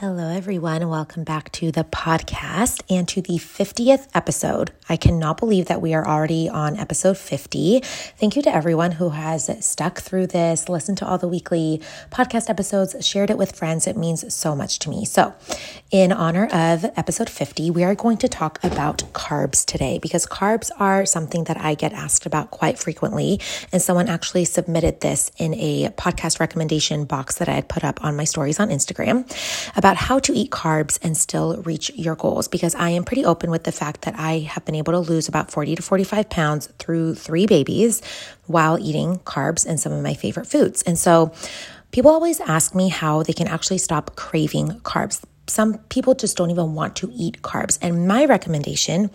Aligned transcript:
Hello, 0.00 0.28
everyone. 0.28 0.86
Welcome 0.90 1.24
back 1.24 1.50
to 1.52 1.72
the 1.72 1.82
podcast 1.82 2.82
and 2.90 3.08
to 3.08 3.22
the 3.22 3.38
50th 3.38 4.08
episode. 4.14 4.70
I 4.90 4.98
cannot 4.98 5.38
believe 5.38 5.68
that 5.68 5.80
we 5.80 5.94
are 5.94 6.06
already 6.06 6.50
on 6.50 6.76
episode 6.76 7.16
50. 7.16 7.80
Thank 7.80 8.36
you 8.36 8.42
to 8.42 8.54
everyone 8.54 8.92
who 8.92 9.08
has 9.08 9.48
stuck 9.64 10.00
through 10.00 10.26
this, 10.26 10.68
listened 10.68 10.98
to 10.98 11.06
all 11.06 11.16
the 11.16 11.26
weekly 11.26 11.80
podcast 12.10 12.50
episodes, 12.50 12.94
shared 13.06 13.30
it 13.30 13.38
with 13.38 13.56
friends. 13.56 13.86
It 13.86 13.96
means 13.96 14.34
so 14.34 14.54
much 14.54 14.80
to 14.80 14.90
me. 14.90 15.06
So, 15.06 15.32
in 15.90 16.12
honor 16.12 16.44
of 16.52 16.84
episode 16.98 17.30
50, 17.30 17.70
we 17.70 17.82
are 17.82 17.94
going 17.94 18.18
to 18.18 18.28
talk 18.28 18.62
about 18.62 18.98
carbs 19.14 19.64
today 19.64 19.98
because 19.98 20.26
carbs 20.26 20.70
are 20.78 21.06
something 21.06 21.44
that 21.44 21.56
I 21.56 21.74
get 21.74 21.94
asked 21.94 22.26
about 22.26 22.50
quite 22.50 22.78
frequently. 22.78 23.40
And 23.72 23.80
someone 23.80 24.10
actually 24.10 24.44
submitted 24.44 25.00
this 25.00 25.30
in 25.38 25.54
a 25.54 25.88
podcast 25.90 26.38
recommendation 26.38 27.06
box 27.06 27.36
that 27.36 27.48
I 27.48 27.52
had 27.52 27.70
put 27.70 27.82
up 27.82 28.04
on 28.04 28.14
my 28.14 28.24
stories 28.24 28.60
on 28.60 28.68
Instagram 28.68 29.24
about 29.86 29.96
how 29.96 30.18
to 30.18 30.32
eat 30.32 30.50
carbs 30.50 30.98
and 31.00 31.16
still 31.16 31.62
reach 31.62 31.92
your 31.94 32.16
goals 32.16 32.48
because 32.48 32.74
I 32.74 32.90
am 32.90 33.04
pretty 33.04 33.24
open 33.24 33.52
with 33.52 33.62
the 33.62 33.70
fact 33.70 34.02
that 34.02 34.18
I 34.18 34.40
have 34.40 34.64
been 34.64 34.74
able 34.74 34.92
to 34.94 34.98
lose 34.98 35.28
about 35.28 35.52
40 35.52 35.76
to 35.76 35.82
45 35.82 36.28
pounds 36.28 36.66
through 36.80 37.14
three 37.14 37.46
babies 37.46 38.02
while 38.48 38.80
eating 38.80 39.20
carbs 39.20 39.64
and 39.64 39.78
some 39.78 39.92
of 39.92 40.02
my 40.02 40.14
favorite 40.14 40.48
foods. 40.48 40.82
And 40.82 40.98
so 40.98 41.32
people 41.92 42.10
always 42.10 42.40
ask 42.40 42.74
me 42.74 42.88
how 42.88 43.22
they 43.22 43.32
can 43.32 43.46
actually 43.46 43.78
stop 43.78 44.16
craving 44.16 44.80
carbs. 44.80 45.22
Some 45.46 45.78
people 45.88 46.16
just 46.16 46.36
don't 46.36 46.50
even 46.50 46.74
want 46.74 46.96
to 46.96 47.12
eat 47.14 47.40
carbs. 47.42 47.78
And 47.80 48.08
my 48.08 48.24
recommendation 48.24 49.08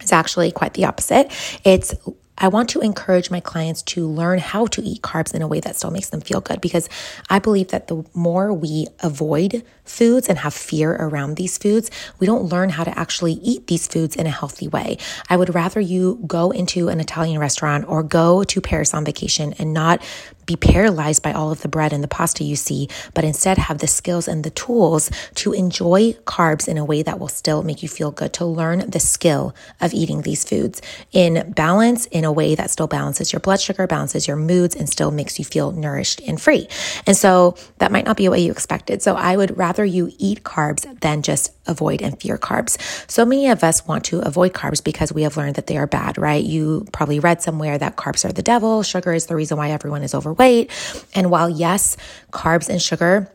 is 0.00 0.10
actually 0.10 0.52
quite 0.52 0.72
the 0.72 0.86
opposite. 0.86 1.30
It's 1.64 1.94
I 2.38 2.48
want 2.48 2.70
to 2.70 2.80
encourage 2.80 3.30
my 3.30 3.40
clients 3.40 3.82
to 3.82 4.06
learn 4.06 4.38
how 4.38 4.66
to 4.66 4.82
eat 4.82 5.02
carbs 5.02 5.34
in 5.34 5.42
a 5.42 5.48
way 5.48 5.60
that 5.60 5.76
still 5.76 5.90
makes 5.90 6.10
them 6.10 6.20
feel 6.20 6.40
good 6.40 6.60
because 6.60 6.88
I 7.28 7.38
believe 7.40 7.68
that 7.68 7.88
the 7.88 8.04
more 8.14 8.52
we 8.52 8.86
avoid 9.00 9.64
foods 9.84 10.28
and 10.28 10.38
have 10.38 10.54
fear 10.54 10.92
around 10.94 11.34
these 11.34 11.58
foods, 11.58 11.90
we 12.18 12.26
don't 12.26 12.44
learn 12.44 12.70
how 12.70 12.84
to 12.84 12.96
actually 12.98 13.34
eat 13.34 13.66
these 13.66 13.86
foods 13.86 14.14
in 14.14 14.26
a 14.26 14.30
healthy 14.30 14.68
way. 14.68 14.98
I 15.28 15.36
would 15.36 15.54
rather 15.54 15.80
you 15.80 16.22
go 16.26 16.50
into 16.50 16.88
an 16.88 17.00
Italian 17.00 17.38
restaurant 17.38 17.86
or 17.88 18.02
go 18.02 18.44
to 18.44 18.60
Paris 18.60 18.94
on 18.94 19.04
vacation 19.04 19.54
and 19.58 19.72
not 19.74 20.02
be 20.48 20.56
paralyzed 20.56 21.22
by 21.22 21.32
all 21.32 21.52
of 21.52 21.60
the 21.60 21.68
bread 21.68 21.92
and 21.92 22.02
the 22.02 22.08
pasta 22.08 22.42
you 22.42 22.56
see, 22.56 22.88
but 23.14 23.22
instead 23.22 23.58
have 23.58 23.78
the 23.78 23.86
skills 23.86 24.26
and 24.26 24.42
the 24.42 24.50
tools 24.50 25.10
to 25.34 25.52
enjoy 25.52 26.14
carbs 26.24 26.66
in 26.66 26.78
a 26.78 26.84
way 26.84 27.02
that 27.02 27.20
will 27.20 27.28
still 27.28 27.62
make 27.62 27.82
you 27.82 27.88
feel 27.88 28.10
good, 28.10 28.32
to 28.32 28.46
learn 28.46 28.78
the 28.90 28.98
skill 28.98 29.54
of 29.80 29.92
eating 29.92 30.22
these 30.22 30.48
foods 30.48 30.80
in 31.12 31.52
balance, 31.52 32.06
in 32.06 32.24
a 32.24 32.32
way 32.32 32.54
that 32.54 32.70
still 32.70 32.86
balances 32.86 33.30
your 33.30 33.40
blood 33.40 33.60
sugar, 33.60 33.86
balances 33.86 34.26
your 34.26 34.36
moods, 34.36 34.74
and 34.74 34.88
still 34.88 35.10
makes 35.10 35.38
you 35.38 35.44
feel 35.44 35.70
nourished 35.70 36.20
and 36.26 36.40
free. 36.40 36.66
And 37.06 37.16
so 37.16 37.54
that 37.76 37.92
might 37.92 38.06
not 38.06 38.16
be 38.16 38.28
what 38.30 38.40
you 38.40 38.50
expected. 38.50 39.02
So 39.02 39.16
I 39.16 39.36
would 39.36 39.56
rather 39.58 39.84
you 39.84 40.10
eat 40.16 40.44
carbs 40.44 41.00
than 41.00 41.20
just 41.20 41.57
avoid 41.68 42.02
and 42.02 42.20
fear 42.20 42.38
carbs. 42.38 42.78
So 43.10 43.24
many 43.24 43.48
of 43.48 43.62
us 43.62 43.86
want 43.86 44.04
to 44.06 44.20
avoid 44.20 44.52
carbs 44.52 44.82
because 44.82 45.12
we 45.12 45.22
have 45.22 45.36
learned 45.36 45.56
that 45.56 45.66
they 45.66 45.76
are 45.76 45.86
bad, 45.86 46.18
right? 46.18 46.42
You 46.42 46.86
probably 46.92 47.20
read 47.20 47.42
somewhere 47.42 47.78
that 47.78 47.96
carbs 47.96 48.24
are 48.24 48.32
the 48.32 48.42
devil, 48.42 48.82
sugar 48.82 49.12
is 49.12 49.26
the 49.26 49.36
reason 49.36 49.56
why 49.58 49.70
everyone 49.70 50.02
is 50.02 50.14
overweight. 50.14 50.70
And 51.14 51.30
while, 51.30 51.48
yes, 51.48 51.96
carbs 52.32 52.68
and 52.68 52.80
sugar 52.82 53.30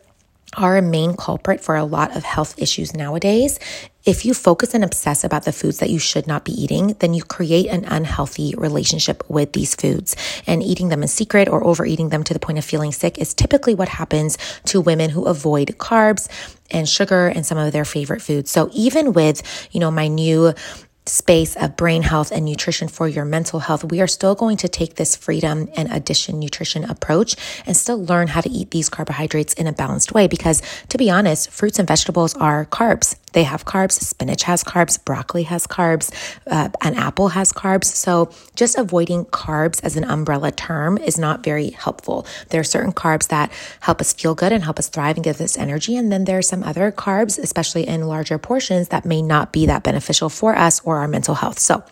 are 0.58 0.78
a 0.78 0.82
main 0.82 1.16
culprit 1.16 1.62
for 1.62 1.76
a 1.76 1.84
lot 1.84 2.16
of 2.16 2.24
health 2.24 2.56
issues 2.58 2.94
nowadays. 2.94 3.60
If 4.06 4.26
you 4.26 4.34
focus 4.34 4.74
and 4.74 4.84
obsess 4.84 5.24
about 5.24 5.46
the 5.46 5.54
foods 5.54 5.80
that 5.80 5.90
you 5.90 5.98
should 5.98 6.28
not 6.28 6.44
be 6.44 6.52
eating, 6.52 6.96
then 7.00 7.14
you 7.14 7.24
create 7.24 7.68
an 7.68 7.86
unhealthy 7.86 8.54
relationship 8.58 9.24
with 9.30 9.54
these 9.54 9.76
foods. 9.76 10.16
And 10.46 10.62
eating 10.62 10.90
them 10.90 11.02
in 11.02 11.08
secret 11.08 11.48
or 11.48 11.64
overeating 11.64 12.10
them 12.10 12.24
to 12.26 12.34
the 12.34 12.40
point 12.40 12.58
of 12.58 12.66
feeling 12.66 12.92
sick 12.92 13.18
is 13.18 13.34
typically 13.34 13.76
what 13.76 13.88
happens 13.88 14.38
to 14.66 14.82
women 14.82 15.10
who 15.10 15.26
avoid 15.26 15.70
carbs 15.78 16.28
and 16.70 16.88
sugar 16.90 17.28
and 17.28 17.46
some 17.46 17.58
of 17.58 17.72
their 17.72 17.86
favorite 17.86 18.22
foods. 18.22 18.52
So 18.52 18.70
even 18.74 19.14
with, 19.14 19.42
you 19.72 19.80
know, 19.80 19.92
my 19.92 20.08
new 20.08 20.54
space 21.06 21.56
of 21.56 21.76
brain 21.76 22.04
health 22.04 22.32
and 22.32 22.46
nutrition 22.46 22.88
for 22.88 23.08
your 23.08 23.26
mental 23.26 23.60
health, 23.60 23.84
we 23.84 24.02
are 24.02 24.08
still 24.08 24.36
going 24.36 24.58
to 24.58 24.68
take 24.68 24.96
this 24.96 25.16
freedom 25.16 25.70
and 25.76 25.92
addition 25.92 26.40
nutrition 26.40 26.84
approach 26.84 27.36
and 27.66 27.76
still 27.76 28.04
learn 28.04 28.28
how 28.28 28.42
to 28.42 28.50
eat 28.50 28.72
these 28.72 28.90
carbohydrates 28.90 29.54
in 29.54 29.68
a 29.68 29.74
balanced 29.74 30.14
way. 30.14 30.28
Because 30.28 30.62
to 30.90 30.98
be 30.98 31.10
honest, 31.10 31.50
fruits 31.50 31.80
and 31.80 31.88
vegetables 31.88 32.36
are 32.36 32.66
carbs. 32.66 33.16
They 33.34 33.44
have 33.44 33.66
carbs. 33.66 33.94
Spinach 33.94 34.44
has 34.44 34.64
carbs. 34.64 35.04
Broccoli 35.04 35.44
has 35.44 35.68
carbs. 35.68 36.12
Uh, 36.48 36.70
an 36.82 36.96
apple 36.96 37.30
has 37.30 37.52
carbs. 37.52 37.86
So 37.86 38.32
just 38.56 38.78
avoiding 38.78 39.26
carbs 39.26 39.84
as 39.84 39.98
an 39.98 40.04
umbrella 40.06 40.52
term 40.52 40.98
is 40.98 41.20
not 41.20 41.44
very 41.44 41.72
helpful. 41.72 42.26
There 42.50 42.62
are 42.62 42.64
certain 42.64 42.94
carbs 42.94 43.28
that 43.28 43.52
help 43.82 44.02
us 44.02 44.14
feel 44.14 44.36
good 44.36 44.52
and 44.52 44.64
help 44.64 44.80
us 44.80 44.88
thrive 44.88 45.18
and 45.18 45.24
give 45.24 45.42
us 45.42 45.58
energy. 45.58 45.96
And 45.98 46.12
then 46.12 46.26
there 46.26 46.38
are 46.38 46.44
some 46.44 46.64
other 46.64 46.92
carbs, 46.92 47.38
especially 47.38 47.88
in 47.88 48.08
larger 48.08 48.38
portions, 48.38 48.90
that 48.90 49.06
may 49.06 49.22
not 49.22 49.52
be 49.52 49.66
that 49.66 49.84
beneficial 49.84 50.30
for 50.30 50.56
us 50.56 50.82
or 50.86 50.98
our 50.98 51.08
mental 51.08 51.36
health. 51.36 51.60
So 51.60 51.84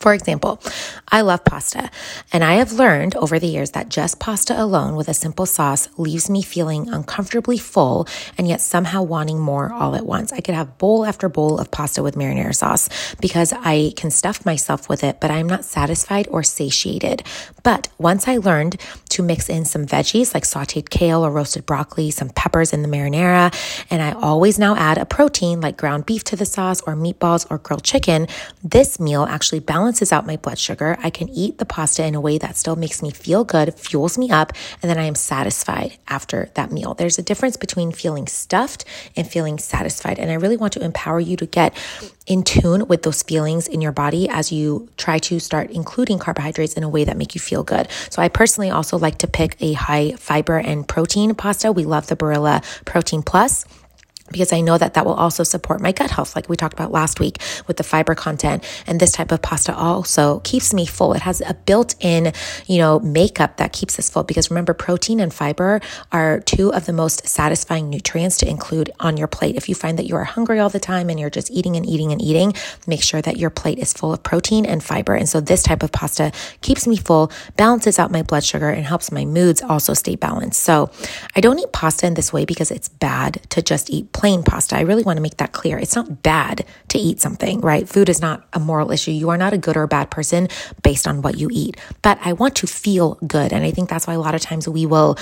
for 0.00 0.14
example, 0.14 0.60
I 1.08 1.20
love 1.20 1.44
pasta, 1.44 1.90
and 2.32 2.42
I 2.42 2.54
have 2.54 2.72
learned 2.72 3.14
over 3.16 3.38
the 3.38 3.46
years 3.46 3.72
that 3.72 3.90
just 3.90 4.18
pasta 4.18 4.60
alone 4.60 4.96
with 4.96 5.08
a 5.08 5.14
simple 5.14 5.46
sauce 5.46 5.88
leaves 5.98 6.30
me 6.30 6.42
feeling 6.42 6.88
uncomfortably 6.88 7.58
full 7.58 8.08
and 8.38 8.48
yet 8.48 8.62
somehow 8.62 9.02
wanting 9.02 9.38
more 9.38 9.72
all 9.72 9.94
at 9.94 10.06
once. 10.06 10.32
I 10.32 10.40
could 10.40 10.54
have 10.54 10.78
bowl 10.78 11.04
after 11.04 11.28
bowl 11.28 11.58
of 11.58 11.70
pasta 11.70 12.02
with 12.02 12.16
marinara 12.16 12.54
sauce 12.54 12.88
because 13.20 13.52
I 13.52 13.92
can 13.94 14.10
stuff 14.10 14.46
myself 14.46 14.88
with 14.88 15.04
it, 15.04 15.20
but 15.20 15.30
I'm 15.30 15.46
not 15.46 15.64
satisfied 15.64 16.26
or 16.30 16.42
satiated. 16.42 17.22
But 17.62 17.88
once 17.98 18.26
I 18.26 18.38
learned 18.38 18.80
to 19.10 19.22
mix 19.22 19.48
in 19.48 19.64
some 19.64 19.86
veggies 19.86 20.34
like 20.34 20.44
sauteed 20.44 20.90
kale 20.90 21.24
or 21.24 21.30
roasted 21.30 21.66
broccoli, 21.66 22.10
some 22.10 22.30
peppers 22.30 22.72
in 22.72 22.82
the 22.82 22.88
marinara, 22.88 23.54
and 23.90 24.02
I 24.02 24.12
always 24.12 24.58
now 24.58 24.76
add 24.76 24.98
a 24.98 25.04
protein 25.04 25.60
like 25.60 25.76
ground 25.76 26.06
beef 26.06 26.24
to 26.24 26.36
the 26.36 26.46
sauce 26.46 26.80
or 26.82 26.94
meatballs 26.94 27.46
or 27.50 27.58
grilled 27.58 27.84
chicken, 27.84 28.26
this 28.62 28.98
meal 28.98 29.24
actually 29.24 29.60
balances 29.60 30.12
out 30.12 30.26
my 30.26 30.36
blood 30.36 30.58
sugar. 30.58 30.96
I 31.02 31.10
can 31.10 31.28
eat 31.28 31.58
the 31.58 31.64
pasta 31.64 32.04
in 32.04 32.14
a 32.14 32.20
way 32.20 32.38
that 32.38 32.56
still 32.56 32.76
makes 32.76 33.02
me 33.02 33.10
feel 33.10 33.44
good, 33.44 33.74
fuels 33.74 34.18
me 34.18 34.30
up, 34.30 34.52
and 34.82 34.90
then 34.90 34.98
I 34.98 35.04
am 35.04 35.14
satisfied 35.14 35.98
after 36.08 36.50
that 36.54 36.72
meal. 36.72 36.94
There's 36.94 37.18
a 37.18 37.22
difference 37.22 37.56
between 37.56 37.92
feeling 37.92 38.26
stuffed 38.26 38.84
and 39.16 39.26
feeling 39.26 39.58
satisfied. 39.58 40.18
And 40.18 40.30
I 40.30 40.34
really 40.34 40.56
want 40.56 40.72
to 40.74 40.84
empower 40.84 41.20
you 41.20 41.36
to 41.36 41.46
get 41.46 41.74
in 42.26 42.44
tune 42.44 42.86
with 42.86 43.02
those 43.02 43.22
feelings 43.22 43.66
in 43.66 43.80
your 43.80 43.90
body 43.90 44.28
as 44.28 44.52
you 44.52 44.88
try 44.96 45.18
to 45.18 45.40
start 45.40 45.70
including 45.70 46.18
carbohydrates 46.18 46.74
in 46.74 46.84
a 46.84 46.88
way 46.88 47.02
that 47.04 47.16
make 47.16 47.34
you 47.34 47.40
feel 47.40 47.64
good. 47.64 47.88
So 48.08 48.22
I 48.22 48.28
personally 48.28 48.70
also 48.70 48.96
like 49.00 49.18
to 49.18 49.26
pick 49.26 49.56
a 49.60 49.72
high 49.72 50.12
fiber 50.12 50.58
and 50.58 50.86
protein 50.86 51.34
pasta. 51.34 51.72
We 51.72 51.84
love 51.84 52.06
the 52.06 52.16
Barilla 52.16 52.62
Protein 52.84 53.22
Plus 53.22 53.64
because 54.30 54.52
I 54.52 54.60
know 54.60 54.78
that 54.78 54.94
that 54.94 55.04
will 55.04 55.14
also 55.14 55.42
support 55.42 55.80
my 55.80 55.92
gut 55.92 56.10
health, 56.10 56.34
like 56.36 56.48
we 56.48 56.56
talked 56.56 56.74
about 56.74 56.92
last 56.92 57.20
week 57.20 57.38
with 57.66 57.76
the 57.76 57.82
fiber 57.82 58.14
content. 58.14 58.64
And 58.86 59.00
this 59.00 59.12
type 59.12 59.32
of 59.32 59.42
pasta 59.42 59.74
also 59.74 60.40
keeps 60.40 60.72
me 60.72 60.86
full. 60.86 61.12
It 61.14 61.22
has 61.22 61.40
a 61.40 61.54
built 61.54 61.94
in, 62.00 62.32
you 62.66 62.78
know, 62.78 63.00
makeup 63.00 63.56
that 63.58 63.72
keeps 63.72 63.98
us 63.98 64.10
full 64.10 64.24
because 64.24 64.50
remember, 64.50 64.74
protein 64.74 65.20
and 65.20 65.32
fiber 65.32 65.80
are 66.12 66.40
two 66.40 66.72
of 66.72 66.86
the 66.86 66.92
most 66.92 67.26
satisfying 67.26 67.90
nutrients 67.90 68.36
to 68.38 68.48
include 68.48 68.90
on 69.00 69.16
your 69.16 69.28
plate. 69.28 69.56
If 69.56 69.68
you 69.68 69.74
find 69.74 69.98
that 69.98 70.06
you 70.06 70.16
are 70.16 70.24
hungry 70.24 70.58
all 70.58 70.70
the 70.70 70.80
time 70.80 71.10
and 71.10 71.18
you're 71.18 71.30
just 71.30 71.50
eating 71.50 71.76
and 71.76 71.86
eating 71.86 72.12
and 72.12 72.22
eating, 72.22 72.54
make 72.86 73.02
sure 73.02 73.22
that 73.22 73.36
your 73.36 73.50
plate 73.50 73.78
is 73.78 73.92
full 73.92 74.12
of 74.12 74.22
protein 74.22 74.64
and 74.66 74.82
fiber. 74.82 75.14
And 75.14 75.28
so 75.28 75.40
this 75.40 75.62
type 75.62 75.82
of 75.82 75.92
pasta 75.92 76.32
keeps 76.60 76.86
me 76.86 76.96
full, 76.96 77.32
balances 77.56 77.98
out 77.98 78.10
my 78.10 78.22
blood 78.22 78.44
sugar, 78.44 78.70
and 78.70 78.84
helps 78.84 79.12
my 79.12 79.24
moods 79.24 79.62
also 79.62 79.94
stay 79.94 80.16
balanced. 80.16 80.62
So 80.62 80.90
I 81.34 81.40
don't 81.40 81.58
eat 81.58 81.72
pasta 81.72 82.06
in 82.06 82.14
this 82.14 82.32
way 82.32 82.44
because 82.44 82.70
it's 82.70 82.88
bad 82.88 83.40
to 83.50 83.62
just 83.62 83.90
eat 83.90 84.12
plain 84.20 84.42
pasta. 84.42 84.76
I 84.76 84.82
really 84.82 85.02
want 85.02 85.16
to 85.16 85.22
make 85.22 85.38
that 85.38 85.52
clear. 85.52 85.78
It's 85.78 85.96
not 85.96 86.22
bad 86.22 86.66
to 86.88 86.98
eat 86.98 87.22
something, 87.22 87.62
right? 87.62 87.88
Food 87.88 88.10
is 88.10 88.20
not 88.20 88.46
a 88.52 88.60
moral 88.60 88.90
issue. 88.90 89.12
You 89.12 89.30
are 89.30 89.38
not 89.38 89.54
a 89.54 89.58
good 89.58 89.78
or 89.78 89.84
a 89.84 89.88
bad 89.88 90.10
person 90.10 90.48
based 90.82 91.08
on 91.08 91.22
what 91.22 91.38
you 91.38 91.48
eat. 91.50 91.78
But 92.02 92.18
I 92.22 92.34
want 92.34 92.54
to 92.56 92.66
feel 92.66 93.14
good. 93.26 93.50
And 93.54 93.64
I 93.64 93.70
think 93.70 93.88
that's 93.88 94.06
why 94.06 94.12
a 94.12 94.20
lot 94.20 94.34
of 94.34 94.42
times 94.42 94.68
we 94.68 94.84
will 94.84 95.16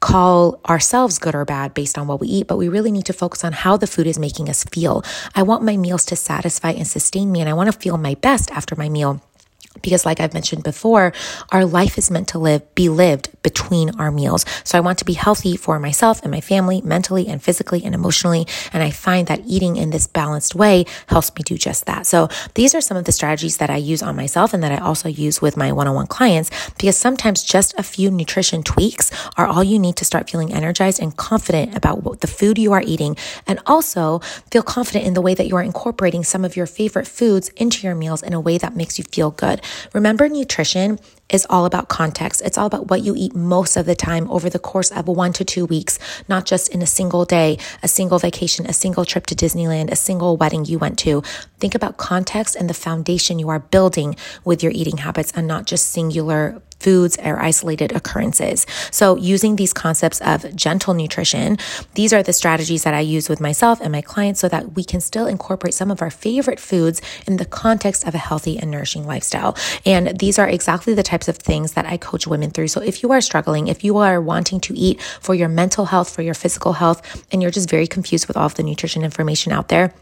call 0.00 0.60
ourselves 0.68 1.20
good 1.20 1.36
or 1.36 1.44
bad 1.44 1.74
based 1.74 1.96
on 1.96 2.08
what 2.08 2.18
we 2.18 2.26
eat, 2.26 2.48
but 2.48 2.58
we 2.58 2.68
really 2.68 2.90
need 2.90 3.06
to 3.06 3.12
focus 3.12 3.44
on 3.44 3.52
how 3.52 3.76
the 3.76 3.86
food 3.86 4.08
is 4.08 4.18
making 4.18 4.48
us 4.48 4.64
feel. 4.64 5.04
I 5.36 5.44
want 5.44 5.62
my 5.62 5.76
meals 5.76 6.04
to 6.06 6.16
satisfy 6.16 6.72
and 6.72 6.88
sustain 6.88 7.30
me, 7.30 7.40
and 7.40 7.48
I 7.48 7.54
want 7.54 7.72
to 7.72 7.78
feel 7.78 7.96
my 7.98 8.14
best 8.14 8.50
after 8.50 8.74
my 8.74 8.88
meal 8.88 9.22
because 9.82 10.06
like 10.06 10.20
I've 10.20 10.34
mentioned 10.34 10.62
before, 10.62 11.12
our 11.50 11.64
life 11.64 11.98
is 11.98 12.10
meant 12.10 12.28
to 12.28 12.38
live, 12.38 12.74
be 12.74 12.88
lived 12.88 13.30
between 13.42 13.90
our 13.98 14.10
meals. 14.10 14.44
So 14.64 14.78
I 14.78 14.80
want 14.80 14.98
to 14.98 15.04
be 15.04 15.12
healthy 15.12 15.56
for 15.56 15.78
myself 15.78 16.22
and 16.22 16.30
my 16.30 16.40
family, 16.40 16.80
mentally 16.82 17.26
and 17.26 17.42
physically 17.42 17.84
and 17.84 17.94
emotionally. 17.94 18.46
And 18.72 18.82
I 18.82 18.90
find 18.90 19.26
that 19.26 19.40
eating 19.46 19.76
in 19.76 19.90
this 19.90 20.06
balanced 20.06 20.54
way 20.54 20.86
helps 21.08 21.34
me 21.34 21.42
do 21.44 21.56
just 21.56 21.86
that. 21.86 22.06
So 22.06 22.28
these 22.54 22.74
are 22.74 22.80
some 22.80 22.96
of 22.96 23.04
the 23.04 23.12
strategies 23.12 23.58
that 23.58 23.70
I 23.70 23.76
use 23.76 24.02
on 24.02 24.16
myself 24.16 24.54
and 24.54 24.62
that 24.62 24.72
I 24.72 24.78
also 24.78 25.08
use 25.08 25.42
with 25.42 25.56
my 25.56 25.72
one-on-one 25.72 26.06
clients 26.06 26.50
because 26.78 26.96
sometimes 26.96 27.42
just 27.42 27.74
a 27.78 27.82
few 27.82 28.10
nutrition 28.10 28.62
tweaks 28.62 29.10
are 29.36 29.46
all 29.46 29.64
you 29.64 29.78
need 29.78 29.96
to 29.96 30.04
start 30.04 30.30
feeling 30.30 30.52
energized 30.52 31.00
and 31.00 31.16
confident 31.16 31.76
about 31.76 32.02
what 32.02 32.20
the 32.20 32.26
food 32.26 32.58
you 32.58 32.72
are 32.72 32.82
eating 32.82 33.16
and 33.46 33.60
also 33.66 34.20
feel 34.50 34.62
confident 34.62 35.04
in 35.04 35.14
the 35.14 35.20
way 35.20 35.34
that 35.34 35.46
you 35.46 35.56
are 35.56 35.62
incorporating 35.62 36.24
some 36.24 36.44
of 36.44 36.56
your 36.56 36.66
favorite 36.66 37.06
foods 37.06 37.48
into 37.50 37.86
your 37.86 37.94
meals 37.94 38.22
in 38.22 38.32
a 38.32 38.40
way 38.40 38.58
that 38.58 38.76
makes 38.76 38.98
you 38.98 39.04
feel 39.04 39.30
good. 39.30 39.60
Remember, 39.92 40.28
nutrition 40.28 40.98
is 41.28 41.46
all 41.48 41.64
about 41.64 41.88
context. 41.88 42.42
It's 42.44 42.58
all 42.58 42.66
about 42.66 42.88
what 42.90 43.02
you 43.02 43.14
eat 43.16 43.34
most 43.34 43.76
of 43.76 43.86
the 43.86 43.94
time 43.94 44.30
over 44.30 44.50
the 44.50 44.58
course 44.58 44.90
of 44.90 45.08
one 45.08 45.32
to 45.34 45.44
two 45.44 45.64
weeks, 45.66 45.98
not 46.28 46.44
just 46.44 46.68
in 46.68 46.82
a 46.82 46.86
single 46.86 47.24
day, 47.24 47.58
a 47.82 47.88
single 47.88 48.18
vacation, 48.18 48.66
a 48.66 48.72
single 48.72 49.04
trip 49.04 49.26
to 49.26 49.34
Disneyland, 49.34 49.90
a 49.90 49.96
single 49.96 50.36
wedding 50.36 50.64
you 50.64 50.78
went 50.78 50.98
to. 51.00 51.22
Think 51.58 51.74
about 51.74 51.96
context 51.96 52.56
and 52.56 52.68
the 52.68 52.74
foundation 52.74 53.38
you 53.38 53.48
are 53.48 53.60
building 53.60 54.16
with 54.44 54.62
your 54.62 54.72
eating 54.72 54.98
habits 54.98 55.32
and 55.34 55.46
not 55.46 55.66
just 55.66 55.90
singular 55.90 56.60
foods 56.84 57.16
or 57.24 57.40
isolated 57.40 57.90
occurrences. 57.92 58.66
So 58.90 59.16
using 59.16 59.56
these 59.56 59.72
concepts 59.72 60.20
of 60.20 60.54
gentle 60.54 60.94
nutrition, 60.94 61.56
these 61.94 62.12
are 62.12 62.22
the 62.22 62.32
strategies 62.32 62.82
that 62.84 62.94
I 62.94 63.00
use 63.00 63.28
with 63.28 63.40
myself 63.40 63.80
and 63.80 63.90
my 63.90 64.02
clients 64.02 64.40
so 64.40 64.48
that 64.48 64.74
we 64.76 64.84
can 64.84 65.00
still 65.00 65.26
incorporate 65.26 65.74
some 65.74 65.90
of 65.90 66.02
our 66.02 66.10
favorite 66.10 66.60
foods 66.60 67.00
in 67.26 67.38
the 67.38 67.46
context 67.46 68.06
of 68.06 68.14
a 68.14 68.18
healthy 68.18 68.58
and 68.58 68.70
nourishing 68.70 69.06
lifestyle. 69.06 69.56
And 69.86 70.18
these 70.18 70.38
are 70.38 70.48
exactly 70.48 70.92
the 70.94 71.02
types 71.02 71.28
of 71.28 71.36
things 71.36 71.72
that 71.72 71.86
I 71.86 71.96
coach 71.96 72.26
women 72.26 72.50
through. 72.50 72.68
So 72.68 72.80
if 72.82 73.02
you 73.02 73.12
are 73.12 73.20
struggling, 73.20 73.68
if 73.68 73.82
you 73.82 73.96
are 73.98 74.20
wanting 74.20 74.60
to 74.60 74.74
eat 74.76 75.00
for 75.20 75.34
your 75.34 75.48
mental 75.48 75.86
health, 75.86 76.10
for 76.14 76.22
your 76.22 76.34
physical 76.34 76.74
health, 76.74 77.00
and 77.32 77.40
you're 77.40 77.50
just 77.50 77.70
very 77.70 77.86
confused 77.86 78.28
with 78.28 78.36
all 78.36 78.46
of 78.46 78.54
the 78.54 78.62
nutrition 78.62 79.02
information 79.02 79.52
out 79.52 79.68
there, 79.68 79.94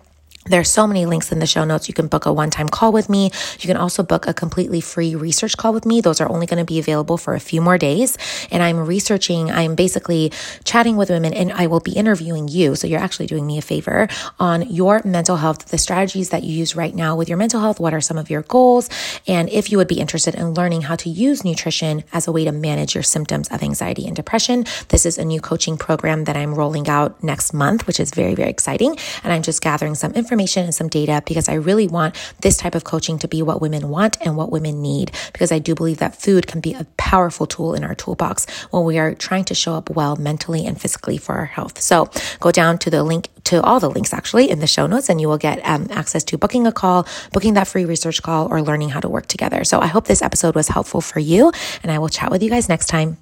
there's 0.52 0.68
so 0.68 0.86
many 0.86 1.06
links 1.06 1.32
in 1.32 1.38
the 1.38 1.46
show 1.46 1.64
notes. 1.64 1.88
You 1.88 1.94
can 1.94 2.08
book 2.08 2.26
a 2.26 2.32
one 2.32 2.50
time 2.50 2.68
call 2.68 2.92
with 2.92 3.08
me. 3.08 3.30
You 3.58 3.66
can 3.66 3.78
also 3.78 4.02
book 4.02 4.26
a 4.26 4.34
completely 4.34 4.82
free 4.82 5.14
research 5.14 5.56
call 5.56 5.72
with 5.72 5.86
me. 5.86 6.02
Those 6.02 6.20
are 6.20 6.28
only 6.28 6.44
going 6.44 6.58
to 6.58 6.70
be 6.70 6.78
available 6.78 7.16
for 7.16 7.34
a 7.34 7.40
few 7.40 7.62
more 7.62 7.78
days. 7.78 8.18
And 8.50 8.62
I'm 8.62 8.78
researching, 8.78 9.50
I'm 9.50 9.74
basically 9.74 10.30
chatting 10.64 10.98
with 10.98 11.08
women 11.08 11.32
and 11.32 11.52
I 11.52 11.68
will 11.68 11.80
be 11.80 11.92
interviewing 11.92 12.48
you. 12.48 12.74
So 12.76 12.86
you're 12.86 13.00
actually 13.00 13.28
doing 13.28 13.46
me 13.46 13.56
a 13.56 13.62
favor 13.62 14.08
on 14.38 14.68
your 14.68 15.00
mental 15.06 15.36
health, 15.36 15.70
the 15.70 15.78
strategies 15.78 16.28
that 16.30 16.42
you 16.42 16.52
use 16.52 16.76
right 16.76 16.94
now 16.94 17.16
with 17.16 17.30
your 17.30 17.38
mental 17.38 17.60
health. 17.60 17.80
What 17.80 17.94
are 17.94 18.02
some 18.02 18.18
of 18.18 18.28
your 18.28 18.42
goals? 18.42 18.90
And 19.26 19.48
if 19.48 19.72
you 19.72 19.78
would 19.78 19.88
be 19.88 20.00
interested 20.00 20.34
in 20.34 20.52
learning 20.52 20.82
how 20.82 20.96
to 20.96 21.08
use 21.08 21.44
nutrition 21.44 22.04
as 22.12 22.28
a 22.28 22.32
way 22.32 22.44
to 22.44 22.52
manage 22.52 22.94
your 22.94 23.02
symptoms 23.02 23.48
of 23.48 23.62
anxiety 23.62 24.06
and 24.06 24.14
depression, 24.14 24.66
this 24.88 25.06
is 25.06 25.16
a 25.16 25.24
new 25.24 25.40
coaching 25.40 25.78
program 25.78 26.24
that 26.24 26.36
I'm 26.36 26.54
rolling 26.54 26.90
out 26.90 27.22
next 27.24 27.54
month, 27.54 27.86
which 27.86 27.98
is 27.98 28.10
very, 28.10 28.34
very 28.34 28.50
exciting. 28.50 28.98
And 29.24 29.32
I'm 29.32 29.42
just 29.42 29.62
gathering 29.62 29.94
some 29.94 30.12
information 30.12 30.41
information 30.42 30.64
and 30.64 30.74
some 30.74 30.88
data 30.88 31.22
because 31.24 31.48
I 31.48 31.54
really 31.54 31.86
want 31.86 32.16
this 32.40 32.56
type 32.56 32.74
of 32.74 32.82
coaching 32.82 33.18
to 33.18 33.28
be 33.28 33.42
what 33.42 33.60
women 33.60 33.88
want 33.88 34.16
and 34.20 34.36
what 34.36 34.50
women 34.50 34.82
need 34.82 35.12
because 35.32 35.52
I 35.52 35.60
do 35.60 35.74
believe 35.74 35.98
that 35.98 36.20
food 36.20 36.46
can 36.46 36.60
be 36.60 36.74
a 36.74 36.84
powerful 36.96 37.46
tool 37.46 37.74
in 37.74 37.84
our 37.84 37.94
toolbox 37.94 38.46
when 38.70 38.84
we 38.84 38.98
are 38.98 39.14
trying 39.14 39.44
to 39.44 39.54
show 39.54 39.74
up 39.74 39.88
well 39.90 40.16
mentally 40.16 40.66
and 40.66 40.80
physically 40.80 41.16
for 41.16 41.34
our 41.36 41.44
health. 41.44 41.80
So 41.80 42.10
go 42.40 42.50
down 42.50 42.78
to 42.78 42.90
the 42.90 43.04
link 43.04 43.28
to 43.44 43.62
all 43.62 43.78
the 43.78 43.90
links 43.90 44.12
actually 44.12 44.50
in 44.50 44.58
the 44.58 44.66
show 44.66 44.86
notes 44.86 45.08
and 45.08 45.20
you 45.20 45.28
will 45.28 45.38
get 45.38 45.60
um, 45.64 45.86
access 45.90 46.24
to 46.24 46.38
booking 46.38 46.66
a 46.66 46.72
call, 46.72 47.06
booking 47.32 47.54
that 47.54 47.68
free 47.68 47.84
research 47.84 48.22
call, 48.22 48.48
or 48.50 48.62
learning 48.62 48.88
how 48.90 49.00
to 49.00 49.08
work 49.08 49.26
together. 49.26 49.62
So 49.64 49.78
I 49.80 49.86
hope 49.86 50.06
this 50.06 50.22
episode 50.22 50.54
was 50.56 50.68
helpful 50.68 51.00
for 51.00 51.20
you 51.20 51.52
and 51.82 51.92
I 51.92 51.98
will 51.98 52.08
chat 52.08 52.30
with 52.30 52.42
you 52.42 52.50
guys 52.50 52.68
next 52.68 52.86
time. 52.86 53.21